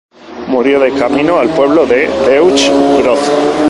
[0.47, 3.19] Murió de camino al pueblo de Deutsch Brod.